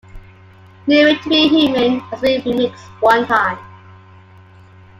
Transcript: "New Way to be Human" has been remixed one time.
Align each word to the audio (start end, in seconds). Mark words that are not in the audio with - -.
"New 0.87 1.05
Way 1.05 1.15
to 1.15 1.29
be 1.29 1.47
Human" 1.47 1.99
has 1.99 2.21
been 2.21 2.41
remixed 2.41 2.89
one 3.01 3.27
time. 3.27 3.59